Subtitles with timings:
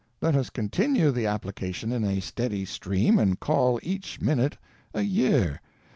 [0.19, 4.57] Let us continue the application in a steady stream, and call each minute
[4.95, 5.61] a year.